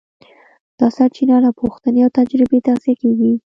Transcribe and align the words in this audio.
دا 0.79 0.87
سرچینه 0.97 1.35
له 1.45 1.51
پوښتنې 1.61 1.99
او 2.05 2.09
تجربې 2.17 2.59
تغذیه 2.67 2.95
کېږي. 3.01 3.33